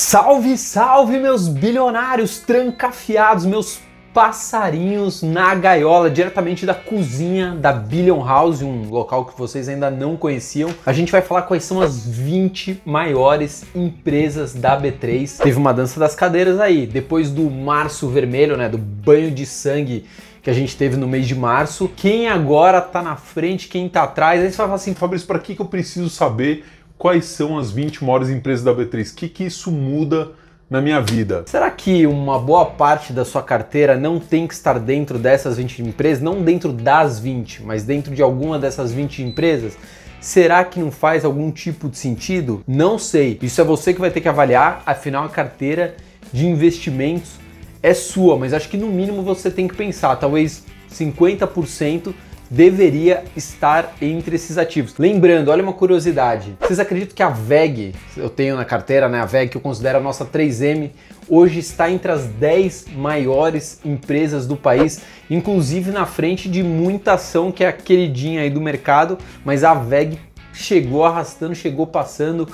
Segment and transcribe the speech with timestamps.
[0.00, 3.80] Salve, salve, meus bilionários trancafiados, meus
[4.14, 10.16] passarinhos na gaiola, diretamente da cozinha da Billion House, um local que vocês ainda não
[10.16, 10.70] conheciam.
[10.86, 15.42] A gente vai falar quais são as 20 maiores empresas da B3.
[15.42, 20.06] Teve uma dança das cadeiras aí, depois do março vermelho, né, do banho de sangue
[20.40, 21.90] que a gente teve no mês de março.
[21.96, 24.40] Quem agora tá na frente, quem tá atrás?
[24.40, 26.64] Aí você vai falar assim, Fabrício, para que, que eu preciso saber
[26.98, 29.12] quais são as 20 maiores empresas da B3?
[29.12, 30.32] O que, que isso muda
[30.68, 31.44] na minha vida?
[31.46, 35.82] Será que uma boa parte da sua carteira não tem que estar dentro dessas 20
[35.82, 36.22] empresas?
[36.22, 39.78] Não dentro das 20, mas dentro de alguma dessas 20 empresas?
[40.20, 42.62] Será que não faz algum tipo de sentido?
[42.66, 43.38] Não sei.
[43.40, 45.94] Isso é você que vai ter que avaliar, afinal a carteira
[46.32, 47.38] de investimentos
[47.80, 52.12] é sua, mas acho que no mínimo você tem que pensar, talvez 50%
[52.50, 54.94] deveria estar entre esses ativos.
[54.98, 56.56] Lembrando, olha uma curiosidade.
[56.60, 59.98] Vocês acreditam que a VEG, eu tenho na carteira, né, a VEG que eu considero
[59.98, 60.90] a nossa 3M,
[61.28, 67.52] hoje está entre as 10 maiores empresas do país, inclusive na frente de muita ação
[67.52, 70.18] que é a queridinha aí do mercado, mas a VEG
[70.52, 72.48] chegou arrastando, chegou passando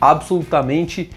[0.00, 1.10] absolutamente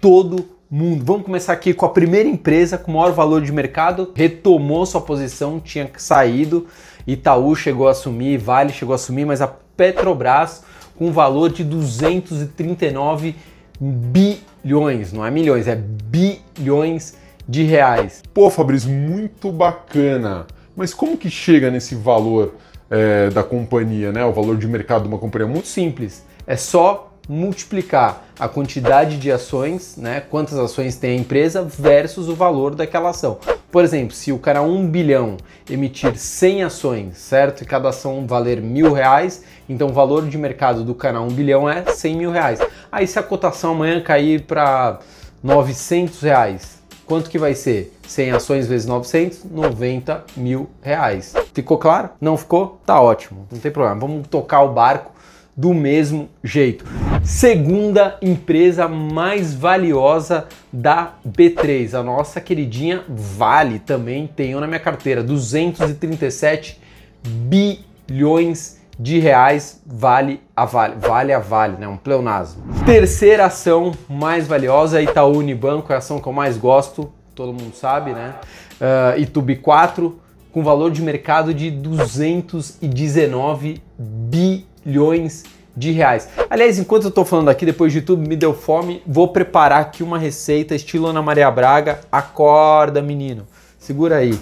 [0.00, 1.04] todo mundo.
[1.04, 5.60] Vamos começar aqui com a primeira empresa com maior valor de mercado, retomou sua posição,
[5.60, 6.66] tinha saído,
[7.06, 10.64] Itaú chegou a assumir, Vale chegou a assumir, mas a Petrobras
[10.96, 13.36] com valor de 239
[13.78, 17.14] bilhões, não é milhões, é bilhões
[17.48, 18.22] de reais.
[18.32, 20.46] Pô, Fabrício, muito bacana.
[20.74, 22.54] Mas como que chega nesse valor
[22.90, 24.24] é, da companhia, né?
[24.24, 26.24] O valor de mercado de uma companhia muito simples.
[26.46, 32.34] É só multiplicar a quantidade de ações, né, quantas ações tem a empresa versus o
[32.34, 33.38] valor daquela ação.
[33.70, 35.36] Por exemplo, se o cara 1 bilhão
[35.68, 37.62] emitir 100 ações, certo?
[37.62, 41.68] E cada ação valer mil reais, então o valor de mercado do canal 1 bilhão
[41.68, 42.60] é 100 mil reais.
[42.90, 45.00] Aí se a cotação amanhã cair para
[45.42, 47.92] 900 reais, quanto que vai ser?
[48.06, 51.34] 100 ações vezes 900, 90 mil reais.
[51.52, 52.10] Ficou claro?
[52.20, 52.80] Não ficou?
[52.86, 53.98] Tá ótimo, não tem problema.
[53.98, 55.15] Vamos tocar o barco
[55.56, 56.84] do mesmo jeito.
[57.24, 65.22] Segunda empresa mais valiosa da B3, a nossa queridinha Vale, também tenho na minha carteira,
[65.22, 66.78] 237
[67.24, 71.88] bilhões de reais vale a Vale, vale a Vale, né?
[71.88, 72.62] Um pleonasmo.
[72.84, 77.74] Terceira ação mais valiosa, Itaú Unibanco, é a ação que eu mais gosto, todo mundo
[77.74, 78.34] sabe, né?
[78.80, 80.18] Uh, Itubi 4,
[80.52, 85.42] com valor de mercado de 219 bilhões bilhões
[85.76, 86.28] de reais.
[86.48, 90.02] Aliás, enquanto eu estou falando aqui, depois de tudo me deu fome, vou preparar aqui
[90.02, 92.00] uma receita estilo Ana Maria Braga.
[92.10, 93.46] Acorda, menino.
[93.78, 94.38] Segura aí.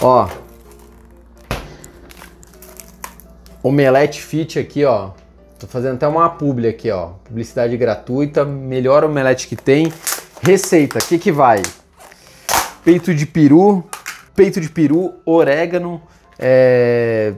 [0.00, 0.28] Ó.
[3.62, 5.10] Omelete Fit aqui, ó.
[5.58, 7.10] Tô fazendo até uma publi aqui, ó.
[7.24, 9.92] Publicidade gratuita, melhor omelete que tem.
[10.42, 11.62] Receita, o que que vai?
[12.84, 13.82] Peito de peru,
[14.34, 16.02] peito de peru, orégano,
[16.38, 17.32] é,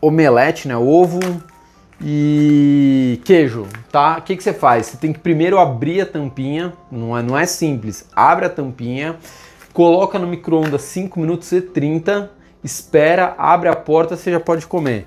[0.00, 0.76] omelete, né?
[0.76, 1.20] Ovo
[2.02, 4.16] e queijo, tá?
[4.18, 4.86] O que, que você faz?
[4.86, 8.06] Você tem que primeiro abrir a tampinha, não é, não é simples.
[8.16, 9.16] Abre a tampinha,
[9.72, 12.30] coloca no micro-ondas 5 minutos e 30,
[12.64, 15.06] espera, abre a porta, você já pode comer.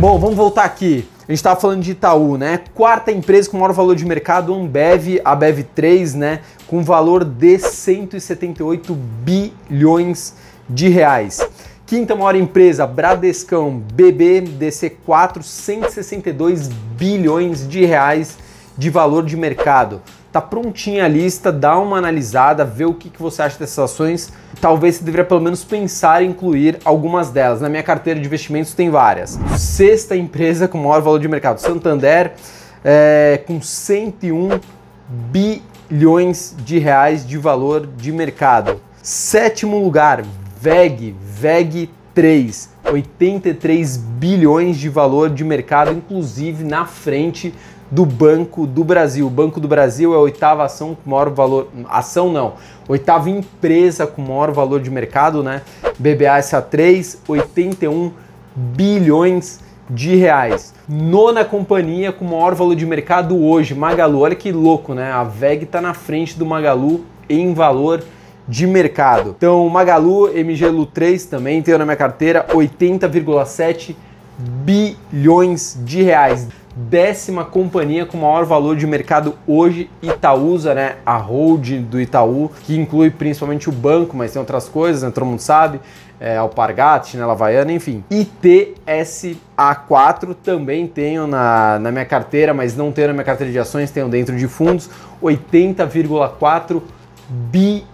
[0.00, 1.08] Bom, vamos voltar aqui.
[1.26, 2.60] A gente estava falando de Itaú, né?
[2.74, 6.40] Quarta empresa com maior valor de mercado, Ambev, a Bev 3, né?
[6.66, 10.34] Com valor de 178 bilhões
[10.68, 11.46] de reais.
[11.86, 18.38] Quinta maior empresa, Bradescão, BBDC4, 162 bilhões de reais
[18.76, 20.00] de valor de mercado.
[20.32, 24.32] Tá prontinha a lista, dá uma analisada, vê o que, que você acha dessas ações.
[24.60, 27.60] Talvez você deveria pelo menos pensar em incluir algumas delas.
[27.60, 29.38] Na minha carteira de investimentos tem várias.
[29.56, 32.32] Sexta empresa com maior valor de mercado, Santander,
[32.84, 34.58] é, com 101
[35.08, 38.80] bilhões de reais de valor de mercado.
[39.00, 40.24] Sétimo lugar,
[40.64, 47.52] VEG, VEG 3, 83 bilhões de valor de mercado, inclusive na frente
[47.90, 49.26] do Banco do Brasil.
[49.26, 52.54] O Banco do Brasil é a oitava ação com maior valor, ação não,
[52.88, 55.60] oitava empresa com maior valor de mercado, né?
[55.98, 58.10] BBA SA3, 81
[58.56, 59.60] bilhões
[59.90, 60.72] de reais.
[60.88, 64.20] Nona companhia com maior valor de mercado hoje, Magalu.
[64.20, 65.12] Olha que louco, né?
[65.12, 68.02] A VEG está na frente do Magalu em valor
[68.46, 69.34] de mercado.
[69.36, 73.94] Então, Magalu, MGLU 3 também tenho na minha carteira 80,7
[74.38, 76.48] bilhões de reais.
[76.76, 80.96] décima companhia com maior valor de mercado hoje, Itaúsa, né?
[81.06, 85.10] A hold do Itaú, que inclui principalmente o banco, mas tem outras coisas, né?
[85.10, 85.80] todo mundo sabe.
[86.18, 88.02] É, Alpargatas, Chinela Havaiana, enfim.
[88.10, 93.92] ITSA4 também tenho na, na minha carteira, mas não tenho na minha carteira de ações,
[93.92, 94.90] tenho dentro de fundos.
[95.22, 96.82] 80,4
[97.28, 97.93] bilhões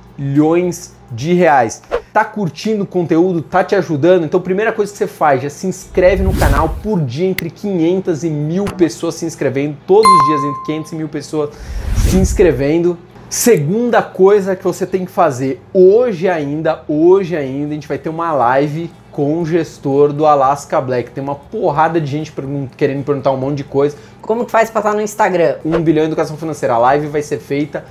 [1.10, 1.82] de reais.
[2.12, 3.40] Tá curtindo o conteúdo?
[3.40, 4.24] Tá te ajudando?
[4.24, 8.24] Então, primeira coisa que você faz, já se inscreve no canal por dia entre 500
[8.24, 11.50] e mil pessoas se inscrevendo, todos os dias entre 500 e mil pessoas
[11.96, 12.98] se inscrevendo.
[13.28, 18.08] Segunda coisa que você tem que fazer hoje ainda, hoje ainda, a gente vai ter
[18.08, 21.12] uma live com o gestor do Alaska Black.
[21.12, 22.32] Tem uma porrada de gente
[22.76, 23.96] querendo perguntar um monte de coisa.
[24.20, 25.56] Como que faz para estar no Instagram?
[25.64, 26.74] 1 bilhão em educação financeira.
[26.74, 27.84] A live vai ser feita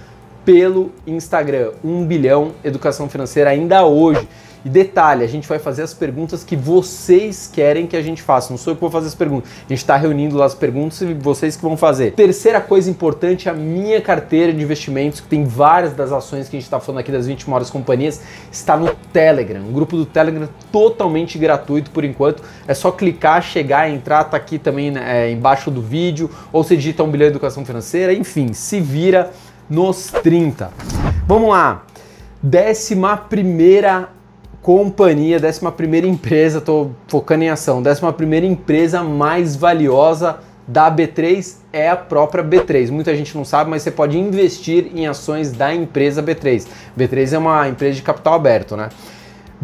[0.45, 1.71] pelo Instagram.
[1.83, 4.27] 1 bilhão educação financeira ainda hoje.
[4.63, 8.51] E detalhe, a gente vai fazer as perguntas que vocês querem que a gente faça.
[8.51, 9.49] Não sou eu que vou fazer as perguntas.
[9.49, 12.11] A gente está reunindo lá as perguntas e vocês que vão fazer.
[12.11, 16.59] Terceira coisa importante, a minha carteira de investimentos, que tem várias das ações que a
[16.59, 18.21] gente está falando aqui das 20 maiores companhias,
[18.51, 19.61] está no Telegram.
[19.61, 22.43] O grupo do Telegram totalmente gratuito por enquanto.
[22.67, 26.75] É só clicar, chegar, entrar, tá aqui também né, é, embaixo do vídeo, ou você
[26.75, 29.31] digita um bilhão educação financeira, enfim, se vira
[29.69, 30.71] nos 30.
[31.27, 31.85] Vamos lá.
[32.41, 34.09] Décima primeira
[34.61, 41.55] companhia, décima primeira empresa, estou focando em ação, décima primeira empresa mais valiosa da B3
[41.73, 42.91] é a própria B3.
[42.91, 46.67] Muita gente não sabe, mas você pode investir em ações da empresa B3.
[46.97, 48.89] B3 é uma empresa de capital aberto, né?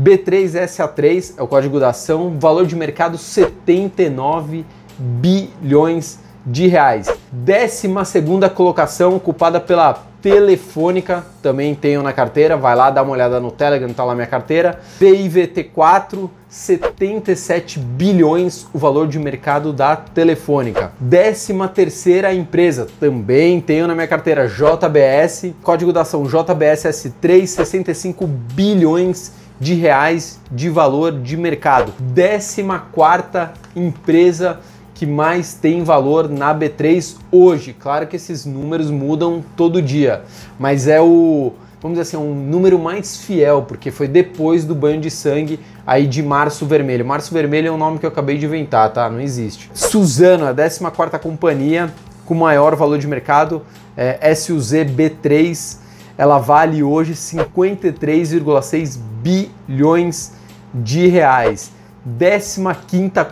[0.02, 4.66] B3SA3 é o código da ação, valor de mercado 79
[4.98, 7.08] bilhões de reais.
[7.44, 13.40] Décima segunda colocação ocupada pela Telefônica, também tenho na carteira, vai lá dar uma olhada
[13.42, 14.80] no Telegram, tá lá minha carteira.
[15.00, 20.94] PIVT4, 77 bilhões o valor de mercado da Telefônica.
[20.98, 29.34] Décima terceira empresa, também tenho na minha carteira, JBS, código da ação JBSS3, 65 bilhões
[29.60, 31.94] de reais de valor de mercado.
[32.00, 34.60] Décima quarta empresa
[34.96, 37.76] que mais tem valor na B3 hoje.
[37.78, 40.24] Claro que esses números mudam todo dia,
[40.58, 41.52] mas é o,
[41.82, 46.08] vamos dizer assim, um número mais fiel, porque foi depois do banho de sangue aí
[46.08, 47.06] de Março Vermelho.
[47.06, 49.10] Março Vermelho é um nome que eu acabei de inventar, tá?
[49.10, 49.70] Não existe.
[49.74, 51.94] Suzano, a 14ª companhia
[52.26, 53.62] com maior valor de mercado,
[53.96, 55.78] é SUZ B3,
[56.18, 60.32] ela vale hoje 53,6 bilhões
[60.74, 61.72] de reais.
[62.06, 62.62] 15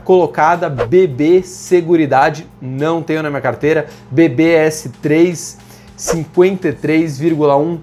[0.03, 3.87] colocada, BB Seguridade, não tenho na minha carteira.
[4.13, 5.57] BBS3,
[5.97, 7.77] 53,1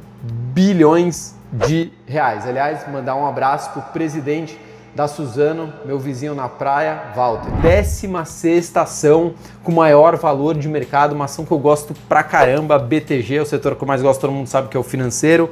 [0.52, 2.46] bilhões de reais.
[2.46, 4.58] Aliás, mandar um abraço pro presidente
[4.94, 7.50] da Suzano, meu vizinho na praia, Walter.
[7.62, 13.37] 16 ação com maior valor de mercado, uma ação que eu gosto pra caramba, BTG,
[13.37, 15.48] é o setor que eu mais gosto, todo mundo sabe que é o financeiro.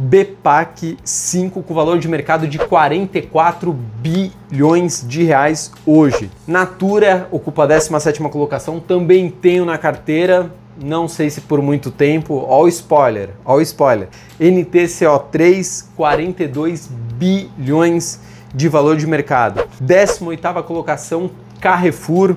[0.00, 6.30] BPAC 5 com valor de mercado de 44 bilhões de reais hoje.
[6.46, 10.50] Natura ocupa a 17ª colocação, também tenho na carteira,
[10.82, 14.08] não sei se por muito tempo, ó o spoiler, ó o spoiler.
[14.40, 16.88] NTCO3, 42
[17.18, 18.20] bilhões
[18.54, 19.62] de valor de mercado.
[19.84, 21.30] 18ª colocação,
[21.60, 22.36] Carrefour,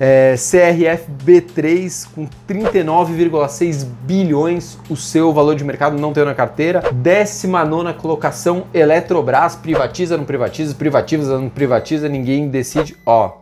[0.00, 6.82] é, CRF B3 com 39,6 bilhões o seu valor de mercado não tem na carteira.
[6.92, 12.96] 19 colocação Eletrobras, privatiza, não privatiza, privatiza, não privatiza, ninguém decide.
[13.04, 13.38] Ó,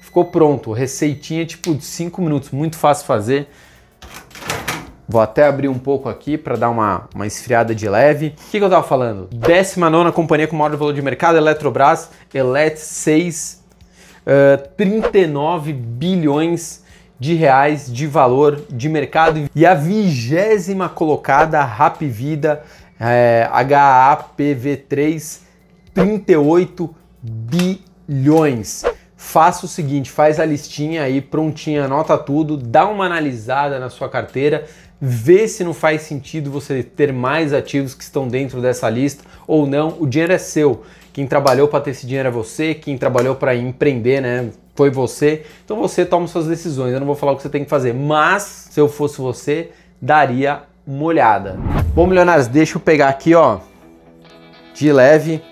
[0.00, 3.48] ficou pronto, receitinha tipo de 5 minutos, muito fácil fazer.
[5.08, 8.28] Vou até abrir um pouco aqui para dar uma, uma esfriada de leve.
[8.28, 9.28] O que, que eu estava falando?
[9.32, 13.65] 19 companhia com maior valor de mercado, Eletrobras, Elet 6
[14.26, 16.84] uh, 39 bilhões
[17.18, 22.62] de reais de valor de mercado e a vigésima colocada Rapvida
[23.00, 25.40] é, HAPV3
[25.94, 28.84] 38 bilhões.
[29.16, 34.08] Faça o seguinte, faz a listinha aí prontinha, anota tudo, dá uma analisada na sua
[34.08, 34.66] carteira,
[35.00, 39.66] vê se não faz sentido você ter mais ativos que estão dentro dessa lista ou
[39.66, 39.96] não.
[39.98, 40.84] O dinheiro é seu.
[41.16, 44.50] Quem trabalhou para ter esse dinheiro é você, quem trabalhou para empreender, né?
[44.74, 45.46] Foi você.
[45.64, 46.92] Então você toma suas decisões.
[46.92, 49.70] Eu não vou falar o que você tem que fazer, mas se eu fosse você,
[49.98, 51.58] daria uma olhada.
[51.94, 53.60] Bom, milionários, deixa eu pegar aqui, ó,
[54.74, 55.42] de leve.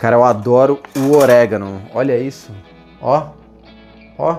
[0.00, 1.80] Cara, eu adoro o orégano.
[1.94, 2.50] Olha isso.
[3.00, 3.28] Ó.
[4.18, 4.38] Ó.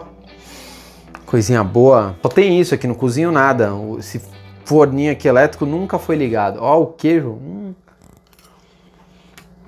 [1.25, 2.17] Coisinha boa.
[2.21, 3.71] Só tem isso aqui, não cozinho nada.
[3.97, 4.21] Esse
[4.65, 6.59] forninho aqui elétrico nunca foi ligado.
[6.61, 7.29] Ó, o queijo.
[7.29, 7.73] Hum.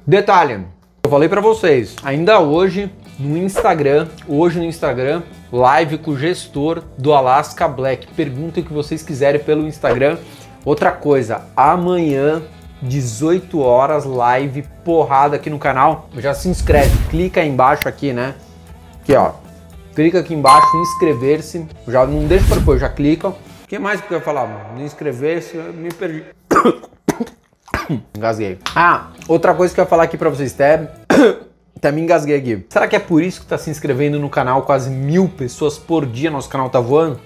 [0.05, 0.65] Detalhe,
[1.01, 6.83] eu falei para vocês, ainda hoje no Instagram, hoje no Instagram, live com o gestor
[6.97, 8.07] do Alaska Black.
[8.07, 10.17] Perguntem o que vocês quiserem pelo Instagram.
[10.65, 12.41] Outra coisa, amanhã
[12.81, 16.09] 18 horas live porrada aqui no canal.
[16.17, 18.35] Já se inscreve, clica aí embaixo aqui, né?
[19.01, 19.31] Aqui, ó.
[19.95, 21.65] Clica aqui embaixo, inscrever-se.
[21.87, 23.29] Já não deixa para depois, já clica.
[23.29, 23.35] O
[23.69, 24.73] que mais que eu ia falar?
[24.77, 26.25] Inscrever-se, me perdi.
[28.15, 28.59] Engasguei.
[28.75, 30.89] Ah, outra coisa que eu ia falar aqui para vocês, até,
[31.75, 32.65] até me engasguei aqui.
[32.69, 36.05] Será que é por isso que tá se inscrevendo no canal quase mil pessoas por
[36.05, 36.31] dia?
[36.31, 37.19] Nosso canal tá voando?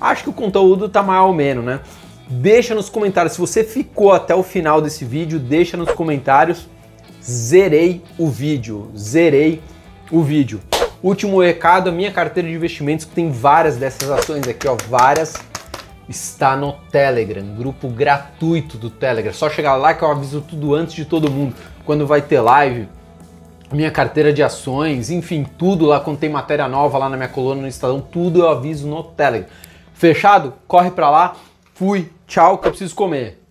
[0.00, 1.80] Acho que o conteúdo tá mais ou menos, né?
[2.28, 6.68] Deixa nos comentários, se você ficou até o final desse vídeo, deixa nos comentários.
[7.22, 9.60] Zerei o vídeo, zerei
[10.10, 10.60] o vídeo.
[11.02, 15.34] Último recado, a minha carteira de investimentos, que tem várias dessas ações aqui, ó, várias,
[16.12, 19.32] está no Telegram, grupo gratuito do Telegram.
[19.32, 21.54] Só chegar lá que eu aviso tudo antes de todo mundo,
[21.84, 22.88] quando vai ter live,
[23.72, 27.62] minha carteira de ações, enfim, tudo lá quando tem matéria nova lá na minha coluna
[27.62, 29.48] no Estadão, tudo eu aviso no Telegram.
[29.94, 30.54] Fechado?
[30.68, 31.36] Corre para lá.
[31.74, 33.41] Fui, tchau, que eu preciso comer.